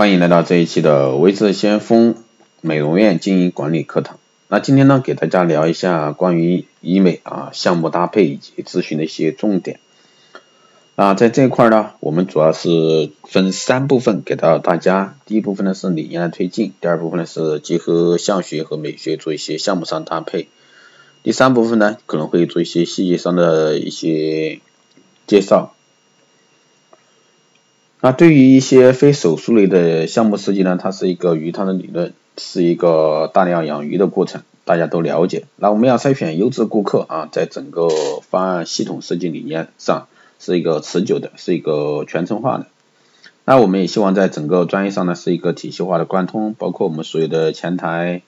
[0.00, 2.14] 欢迎来到这一期的微智先锋
[2.62, 4.18] 美容院经营管理课堂。
[4.48, 9.78] 那今天呢，给大家聊一下关于医美啊项目搭配以及咨询的一些重点。
[10.96, 15.16] 啊，在这一块呢，我们主要是分三部分给到大家。
[15.26, 20.48] 第一部分呢是理念的推进，第二部分呢是结合相学和美学做一些项目上搭配，
[21.22, 24.60] 第三部分呢可能会做一些细节上的一些
[25.26, 25.74] 介绍。
[28.02, 35.44] 那对于一些非手术类的项目设计呢，它是一个鱼塘的理论，是一个大量养鱼的过程，大家都了解。
[35.56, 37.90] 那我们要筛选优质顾客啊，在整个
[38.22, 40.06] 方案系统设计理念上
[40.38, 42.66] 是一个持久的，是一个全程化的。
[43.44, 48.22] 那我们也希望在整个专业上呢是一个体系化的贯通，包括我们所有的前台，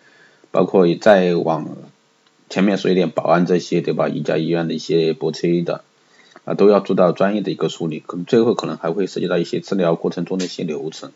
[0.50, 1.66] 包括再往
[2.50, 4.08] 前面说一点保安这些，对吧？
[4.10, 5.82] 一家医院的一些博车的。
[6.44, 11.12] 啊，都要做到专业的一个梳理，可能最后可能还会涉及到一些治疗过程中的一些流程。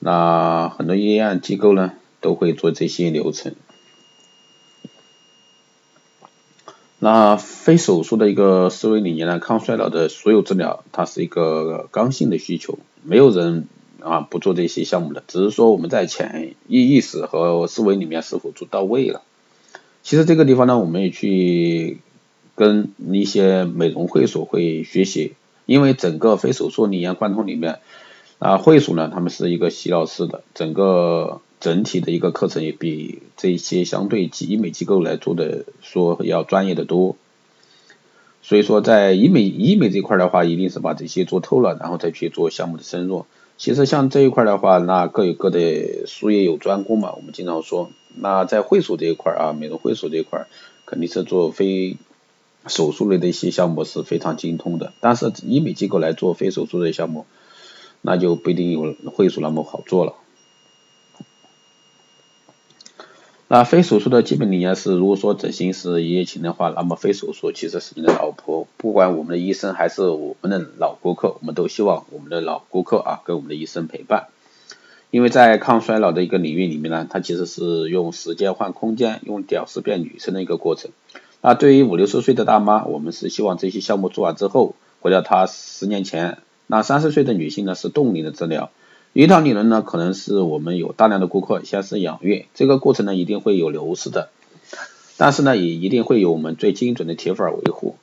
[0.00, 3.54] 那很多医院机构呢，都会做这些流程。
[6.98, 13.68] 那非手术的一个思维理念呢，抗衰老的所有治疗，它是一个刚性的需求，没有人
[14.00, 19.22] 啊不做这些项目的，只是说我们在潜意意识和思维里面是否做到位了。
[20.02, 22.00] 其实这个地方呢，我们也去。
[22.54, 25.32] 跟一些美容会所会学习，
[25.64, 27.80] 因为整个非手术理念贯通里面，
[28.38, 37.16] 啊会所呢他们是一个洗脑式的，整个整体的一个课程也比这些相对医美机构来做的说要专业的多。
[38.42, 43.24] 所以说在医美医美这块的话，一定是把这些做透了，然后再去做项目的深入。
[43.56, 50.46] 其实像这一块的话，那各有各的术业有专攻嘛，我们经常说，那在会所这一块啊，美容会所这一块
[50.84, 51.96] 肯定是做非。
[52.66, 57.26] 手术类的一些项目是非常精通的，但是医美机构来做非手术类项目，
[58.00, 60.14] 那就不一定有会所那么好做了。
[63.48, 68.66] 那非手术的基本理念是，如果说整形是一夜情的话，那么非手术其实是你的老婆。
[68.78, 74.28] 不管我们的医生还是我们的老顾客，我们都希望我们的老顾客啊跟我们的医生陪伴。
[75.10, 80.90] 因为在抗衰老的一个领域里面呢，它其实是用时间换空间，用屌丝变女生的一个过程。
[81.44, 86.38] 那对于五六十岁的大妈，我们是希望这些项目做完之后，回到她十年前。
[86.68, 88.70] 那三十岁的女性呢，是冻龄的治疗。
[89.12, 94.30] 鱼塘理论呢，可能是我们有大量的顾客先是养育，这个过程呢一定会有流失的，
[95.16, 97.96] 但是呢也一定会有我们最精准的铁粉维护。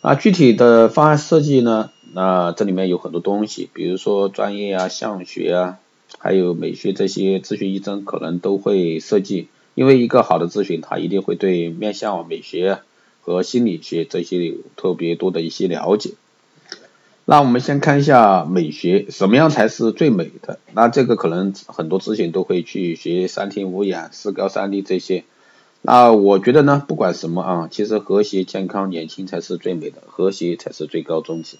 [0.00, 5.78] 啊，具体的方案设计呢，那这里面有很多东西，比如说专业啊、相学啊，
[6.18, 9.48] 还有美学这些咨询医生可能都会设计。
[9.74, 12.80] 因为一个好的咨询，他一定会对面向美学
[13.22, 16.10] 和心理学这些有特别多的一些了解。
[17.24, 20.58] 那我们先看一下美学，什么样才是最美的？
[20.74, 25.24] 那这个可能很多咨询都会去学三庭五眼、四高三低这些。
[25.80, 31.56] 那我觉得呢，不管什么啊，其实和谐、健康、年轻才是最美的，和谐才是最高宗旨。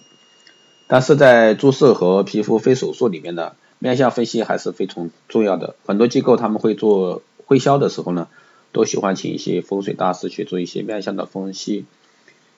[0.87, 5.75] 但是在注射和皮肤非手术里面的面相分析还是非常重要的。
[5.85, 7.23] 很多机构他们会做。
[7.53, 8.29] 推销的时候呢，
[8.71, 11.85] 都喜欢请一些风水大师去做一些面相的分析，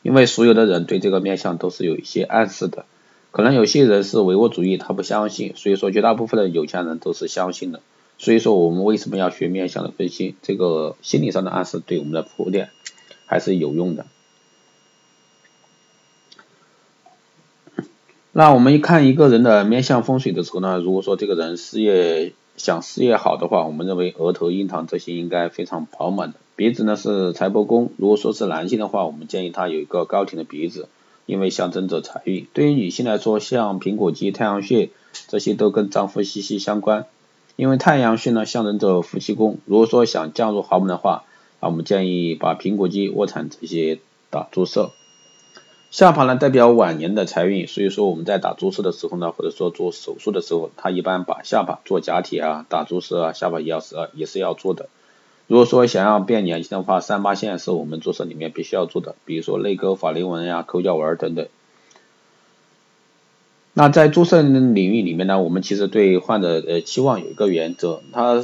[0.03, 2.85] 因为所有的人对这个面相都是有一些暗示的，
[3.31, 7.81] 可能有些人是唯物主义，他不相信，所以说绝大部分的有钱人都是相信的，
[8.17, 10.35] 所以说我们为什么要学面相的分析？
[10.41, 12.69] 这个心理上的暗示对我们的铺垫
[13.25, 14.05] 还是有用的。
[18.31, 26.39] 那我们一看一个人的面相风水的时候呢，如果说这个人事业，想事业好的话，我们认为额头、印堂这些应该非常饱满的。
[26.55, 30.87] 鼻子呢是财帛宫，如果说是男性的话，我们建议他有一个高挺的鼻子，
[31.25, 32.47] 因为象征着财运。
[32.53, 34.89] 对于女性来说，像苹果肌、太阳穴
[35.27, 37.05] 这些都跟丈夫息息相关，
[37.57, 39.57] 因为太阳穴呢象征着夫妻宫。
[39.65, 41.23] 如果说想降入豪门的话，
[41.59, 43.99] 那我们建议把苹果肌、卧蚕这些
[44.29, 44.91] 打注射。
[45.95, 54.89] 下巴呢代表晚年的财运，所以说我们在打注射的时候呢，或者说做手术的时候，他一般把下巴做假体啊、打注射啊，下巴也要是也是要做的。
[55.47, 61.47] 如果说想要变年轻的话，三八线是我们注射里面必须要做的，比如说泪沟、法令纹呀、抠脚纹等等。
[63.71, 68.43] 那在注射领域里面呢，我们其实对患者呃期望有一个原则，它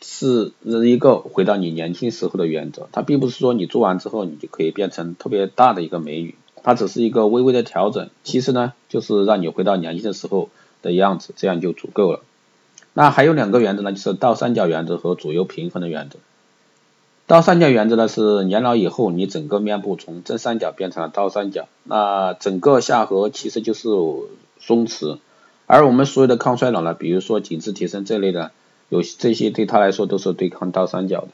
[0.00, 6.36] 是一个回到你年轻时候的原则，它并不是说你做完之后你就可以变成特别大的一个美女。
[6.62, 10.48] 它只是一个微微的调整，其实呢，就是让你回到年轻的时候
[10.82, 12.20] 的样子，这样就足够了。
[12.94, 16.18] 那还有两个原则呢，就是倒三角原则和左右平衡的原则。
[17.26, 23.88] 倒三角原则呢是年老以后，你整个面部从正三角变成了倒三角，那整个下颌其实就是
[24.60, 25.18] 松弛，
[25.66, 28.50] 而我们所有的抗衰老呢，比如说紧致提升这类的，
[28.90, 31.28] 有这些对他来说都是对抗倒三角的。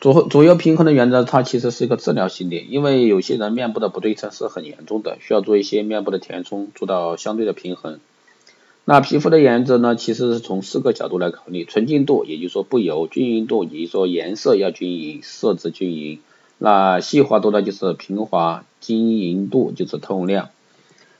[0.00, 7.98] 左左右平衡的原则，它其实是一个治疗系列，因为有些人面部的不对称是很严重的，需要做一些面部的填充，做到相对的平衡。
[8.84, 16.20] 那皮肤的原则呢，其实是从四个角度来考虑：纯净度，也就是说不油；均匀度，也就是说颜色要均匀，色泽均匀。
[16.58, 20.50] 那细滑度呢，就是平滑；晶莹度就是透亮。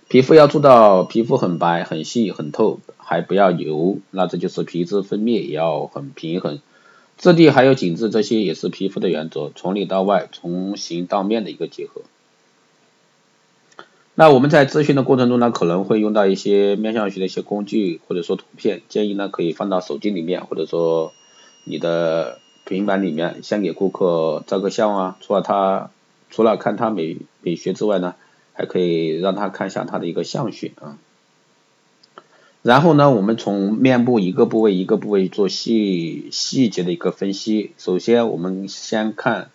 [0.09, 3.99] 皮肤要做到皮肤很白、很细、很透，还不要油。
[4.13, 6.61] 那这就是皮脂分泌也要很平衡。
[7.19, 12.03] 质地还有紧致，这些也是皮肤的原则，从里到外，从形到面的一个结合。
[14.15, 21.13] 那我们在咨询的过程中呢，可能会用到一些面相学的一些工具或者说图片，建议呢可以放到手机里面，或者说
[21.65, 25.19] 你的平板里面，先给顾客照个相啊。
[25.21, 25.91] 除了他
[26.31, 28.15] 除了看他美美学之外呢，
[28.53, 30.99] 还可以让他看一下他的一个相学啊。
[32.69, 37.73] 然后呢，我们从面部一个部位一个部位做细细节的一个分析。
[37.79, 39.51] 首先，我们先看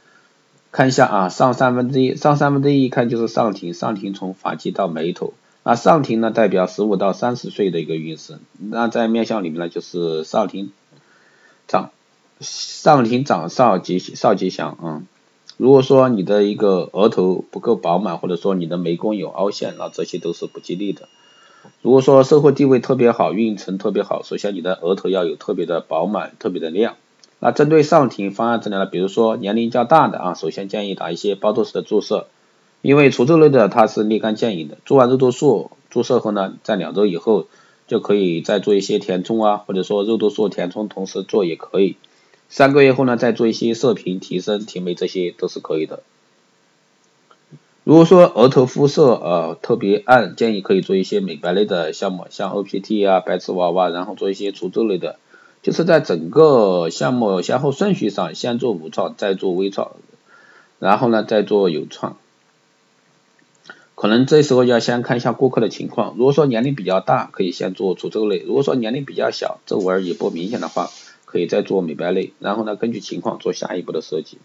[0.71, 5.33] 看一下啊，上三分之一，上三分之一看就是上庭，上庭从发际到眉头。
[5.61, 8.39] 那上庭呢，代表十五到三十岁的一个运势。
[8.57, 10.71] 那在面相里面呢，就是上庭
[11.67, 11.91] 长
[12.39, 15.03] 上庭长少吉少吉祥啊。
[15.57, 21.07] 如果说你的一个额头不够饱满，或者说你的眉弓有凹陷，那这些都是不吉利的。
[21.81, 26.95] 如果说社会地位特别好，运程特别好，首先你的额头要有特别的饱满，特别的亮。
[27.39, 32.27] 那针对上庭方案治疗呢，比如说年龄较大的啊，首先建议打一些包头式的注射，
[32.81, 34.77] 因为除皱类的它是立竿见影的。
[34.85, 37.47] 做完肉毒素注射后呢，在两周以后
[37.85, 41.97] 就可以再做一些填充啊，或者说肉毒素填充同时做也可以。
[42.47, 46.03] 三个月后呢，再做一些射频提升、提眉，这些都是可以的。
[47.83, 55.19] 如果说额头肤色呃特别暗，建议可以做一些美白类的项目，像 OPT 啊、白瓷娃娃，然后做一些除皱类的，
[55.61, 59.91] 就是在整个项目先后顺序上，先做无创，再做微创，
[60.79, 62.15] 然后呢再做有创。
[63.95, 70.89] 可能这时候要先看一下顾客的情况，如果说年龄比较大，可以先做除皱类；如果说年龄比较小，皱纹也不明显的话，
[71.25, 74.37] 可以再做美白类，然后呢根据情况做下一步的设计。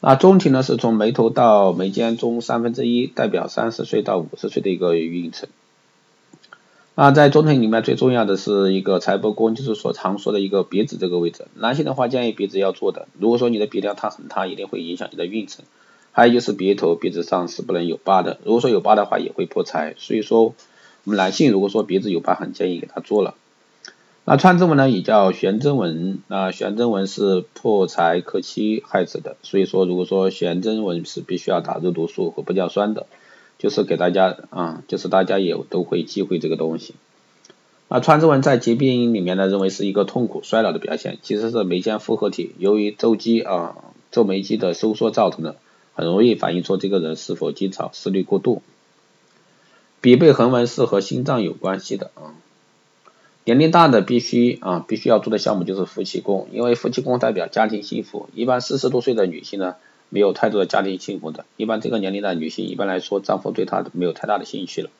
[0.00, 5.48] 那中庭呢，是从眉头到眉间中三分之一，代表三十岁到五十岁的一个运程。
[6.94, 11.46] 那在中庭里面最重要的是一个财帛宫，就是所常说的一个鼻子这个位置。
[11.54, 15.64] 男性的话建议鼻子要做的，如果说你的鼻梁塌很塌，一定会影响你的运程。
[16.12, 19.94] 还有就是鼻头，鼻子上是不能有疤的，如果说有疤的话也会破财。
[19.96, 20.54] 所以说，我
[21.04, 23.34] 们男性如果说鼻子有疤，很建议给他做了。
[24.30, 33.06] 那穿针纹呢，也叫悬针纹，那悬针纹是破财克妻害子的，所以说如果说悬针纹是必须要打肉毒素和玻尿酸的，
[33.58, 36.92] 就是给大家啊，就是大家也都会忌讳这个东西。
[37.88, 43.76] 那穿针纹在疾病里面呢，认为是一个痛苦衰老的表现，其实是眉间复合体由于皱肌啊
[44.10, 45.56] 皱眉肌的收缩造成的，
[45.94, 48.60] 很容易反映出这个人是否经常思虑过度。
[50.02, 52.36] 鼻背横纹是和心脏有关系的啊。
[53.48, 58.28] 年龄大的必须啊，必须要做的项目就是夫妻宫，因为夫妻宫代表家庭幸福。
[58.34, 59.76] 一般四十多岁的女性呢，
[60.10, 61.46] 没有太多的家庭幸福的。
[61.56, 64.90] 一般这个年龄的女性，一般来说丈夫对她没有太大的兴趣了。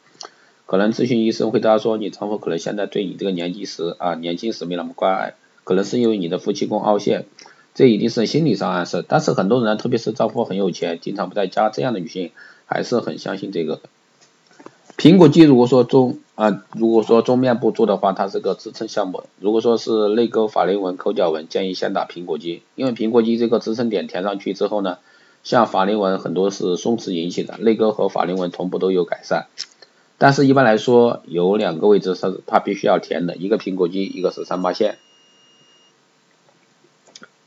[0.64, 5.34] 可能咨询医生会她说，你丈夫可能现在对你这个年纪时啊，年轻时没那么关爱，
[5.64, 7.26] 可能是因为你的夫妻宫凹陷，
[7.74, 9.04] 这一定是心理上暗示。
[9.06, 12.30] 但是很多人，特别是丈夫很有钱，经常不在家，这样的女性
[12.64, 13.82] 还是很相信这个。
[14.98, 19.22] 苹果肌如果说中啊，如果说中面部做的话，它是个支撑项目。
[19.38, 24.98] 如果说是泪沟、法令纹、口角纹，建议先打苹果肌，因为苹果肌这个支撑点填上去之后呢，
[25.44, 29.46] 像法令纹很多是松弛引起的，泪沟和法令纹同步都有改善。
[30.18, 34.98] 但是一般来说，有两个位置是它必须要填的，一个苹果肌，一个是三八线。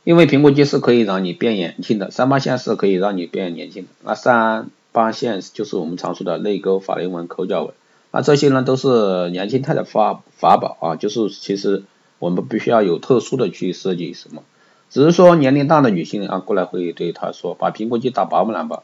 [0.05, 3.89] 因为苹果肌是可以让你变年轻的，三八线是可以让你变年轻的。
[4.03, 4.69] 那三。
[4.91, 7.73] 八线就是我们常说的泪沟、法令纹、口角纹，
[8.11, 11.83] 那这些呢都是年轻态的法法宝啊，就是其实
[12.19, 14.43] 我们不需要有特殊的去设计什么，
[14.89, 18.83] 只是说年龄大的女性啊过来会对她说，把苹果肌打饱满吧，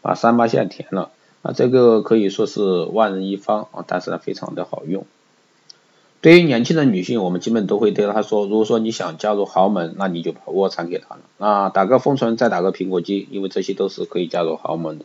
[0.00, 1.10] 把三八线填了，
[1.42, 5.04] 啊这个可以说是万人一方啊，但是呢非常的好用。
[6.20, 15.04] 对于年轻的女性，我们基本都会对她说，如果说你想加入豪门，那你就把卧蚕给她了，啊打个丰唇，再打个苹果肌，因为这些都是可以加入豪门的。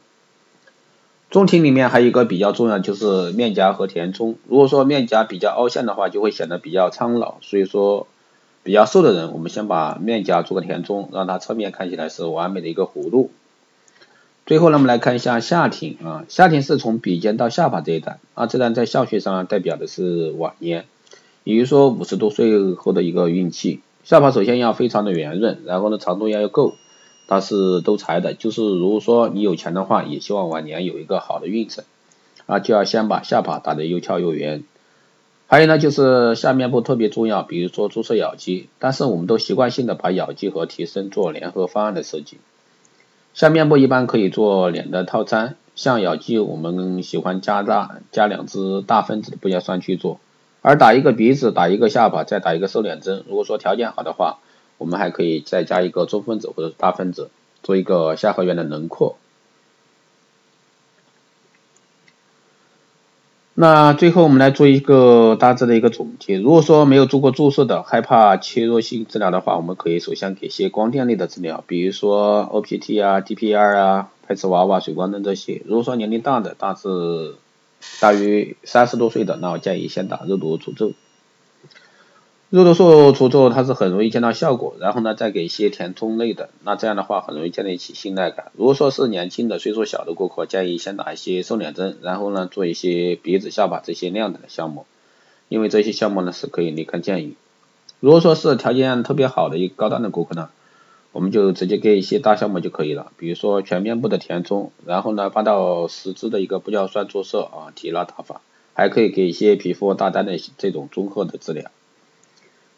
[1.33, 4.35] 中庭里面还有一个比较重要，就是面颊和填充。
[4.47, 7.37] 如果说面颊比较凹陷的话，就会显得比较苍老。
[7.41, 8.05] 所以说，
[8.61, 13.31] 比较瘦的人，我们先把面颊做个填充，让它侧面看起来是完美的一个弧度。
[14.45, 20.85] 最后呢，我们来看一下下庭啊，下庭是从鼻尖到下巴这一段啊，这段在相学上代表的是晚年，
[21.43, 23.79] 也就是说五十多岁后的一个运气。
[24.03, 26.75] 下巴首先要非常的圆润，然后呢长度要够，
[27.33, 31.83] 它是都财的，就是如果说你有钱的话，也希望晚年有一个好的运程
[32.45, 34.63] 啊，就要先把下巴打得又翘又圆。
[35.47, 42.37] 还有呢，就是下面部特别重要，比如说注射咬肌，但是我们都习惯性的把咬肌和提升做联合方案的设计。
[43.33, 50.19] 下面部一般可以做脸的套餐，像咬肌我们喜欢加大加两支大分子的玻尿酸去做，
[50.61, 53.23] 而打一个鼻子，打一个下巴，再打一个瘦脸针。
[53.27, 54.37] 如果说条件好的话，
[54.77, 57.29] 我们还可以再加一个中分子或者是大分子，
[57.61, 59.17] 做一个下颌缘的轮廓。
[63.55, 66.39] 那最后我们来做一个大致的一个总结。
[66.39, 75.61] 如果说没有做过注射的，害怕切弱性治疗的话，我们可以首先给些光电类的治疗，比如说 OPT 啊、DPR 啊、拍磁娃娃、水光灯这些。
[75.67, 77.35] 如果说年龄大的，大致
[78.01, 80.93] 大于三十多岁的，那我建议先打肉毒除皱。
[82.53, 88.51] 肉毒素除皱它是很容易见到效果，然后呢再给一些填充类的，那这样的话很容易建立起信赖感。
[88.55, 94.85] 如果说是年轻的岁数小的顾客，建议先打一些瘦脸针，然后呢做一些鼻子、下巴这些亮点的项目，
[95.49, 97.35] 因为这些项目呢是可以立竿见影。
[97.99, 100.49] 如果说是条件特别好的一个高端的顾客呢，
[101.11, 108.41] 我们就直接给一些大项目就可以了，比如说全面部的填充，然后呢八到十支的一个玻尿酸注射啊提拉打法，
[108.75, 111.71] 还可以给一些皮肤大单的这种综合的治疗。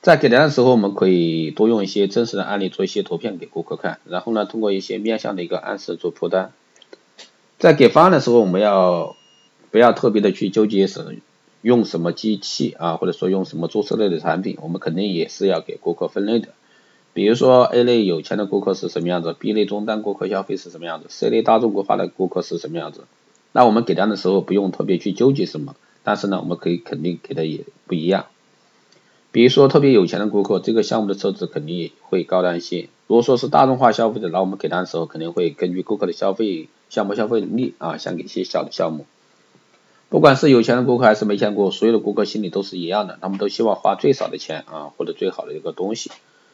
[0.05, 6.53] 在给单的时候，我们可以多用一些真实的案例做一些图片给顾客看，然后呢，通过一些面向的一个暗示做铺单。
[7.57, 9.15] 在给方案的时候，我们要
[9.71, 11.17] 不要特别的去纠结是
[11.63, 16.49] 用什么机器啊，或者说用什么注册类的产品，我们肯定也是要给顾客分类的。
[17.13, 23.05] 比如说 A 类有钱的顾客是什么样子，B 类中端顾客消费是什么样子，C 类大众固化的顾客是什么样子。
[23.53, 28.27] 那我们给单的时候不用特别去纠结什么，但是呢，我们可以肯定给的也不一样。
[29.35, 32.87] 比如说特别有钱的顾客，这个项目的设置肯定会高端一些。
[33.07, 39.05] 如果说是大众化消费者，那我们给单的时候肯定会根据顾客的消费项目消费能力啊，先给一些小的项目。
[40.07, 46.11] 不管是有钱的顾客还是没钱顾客，所有的顾客心里都是一样的，他们都希望花最少的钱啊，获得最好的一个东西。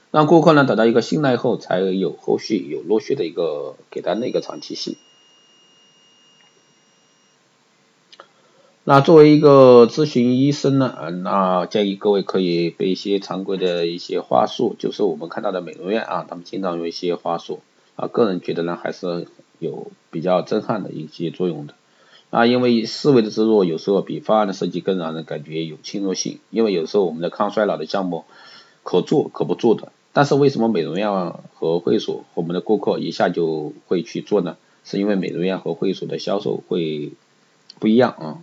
[0.09, 4.95] 让顾客呢得到一个信赖后，才有后续有陆续的一个给单的一个长期性。
[8.83, 17.59] 那作为一个咨询医生呢，那建议各位可以背一些常规的一些话术，就是我们看到的美容院啊，他们经常用一些话术
[17.95, 19.27] 啊，个人觉得呢还是
[19.59, 21.75] 有比较震撼的一些作用的
[22.31, 28.25] 啊，因为思维的植入有时候比方案的设计更让人感觉有侵入性，因为有时候我们的抗衰老的项目
[28.81, 31.11] 可做可不做的，但是为什么美容院
[31.53, 34.57] 和会所我们的顾客一下就会去做呢？
[34.83, 37.11] 是因为美容院和会所的销售会
[37.79, 38.39] 不一样啊。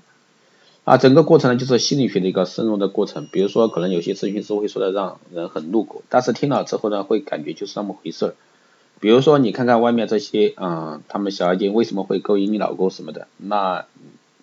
[0.88, 3.28] 啊，整个过程呢就是心理学的一个深入的过程。
[3.30, 8.34] 比如说，可能有些咨询师会说的让人很入口，但是听了之后呢，会感觉就是那么回事儿。
[8.98, 13.84] 比如说，你看看外面这些，嗯，他们小妖精为什么会勾引你老公什么的，那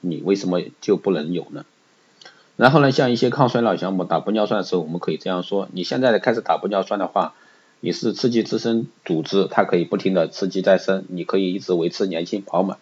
[0.02, 1.66] 你为什么就不能有呢？
[2.58, 7.34] 然后呢，像一些抗衰老项目打玻尿酸的时候，我们可以这样说：你现在开始打玻尿酸的话，
[7.80, 12.78] 你是刺激自身组织，它可以不停的刺激再生，你可以一直维持年轻饱满。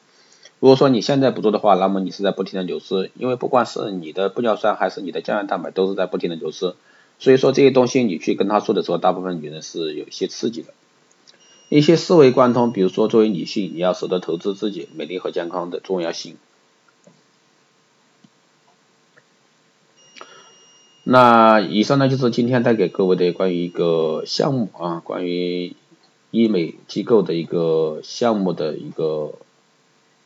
[0.63, 6.73] 如果说你现在不做的话，那么你是在不停的流失，因为不管是你的玻尿酸还是你的胶原蛋白都是在不停的流失，
[7.19, 10.73] 所以说这些东西你去跟他说的时候，大部分女人是有一些刺激的，
[11.67, 16.37] 一些思维贯通，比如说作为女性，你要舍得投资自己美丽和健康的重要性。
[21.03, 25.75] 那以上呢就是今天带给各位的关于一个项目啊，关于
[26.31, 29.33] 医美机构的一个项目的一个。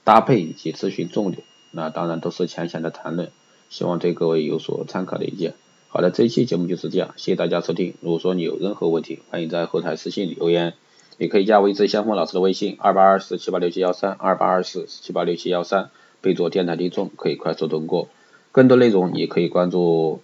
[0.07, 3.29] 搭配以及咨询重点，那当然都是浅显的谈论，
[3.69, 5.53] 希望对各位有所参考的意见。
[5.89, 7.93] 好的，这一期节目就是这样，谢谢大家收听。
[7.99, 10.75] 如果说你有任何问题，欢迎在后台私信留言，
[11.17, 15.89] 也可以加微之相锋老师的微信二八二四七八六七幺三二八二四七八六七幺三，
[16.21, 18.07] 备注电台听众，可以快速通过。
[18.53, 20.21] 更多内容也可以关注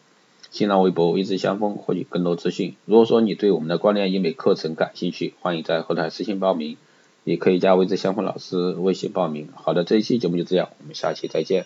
[0.50, 2.78] 新浪微博微之相锋，获取更多资讯。
[2.86, 6.78] 如果说你对我们的光电医美课程感兴趣，欢迎在后台私信报名。
[7.24, 9.50] 也可以加微之相关老师微信报名。
[9.56, 11.66] 好的，这一期节目就这样，我们下期再见。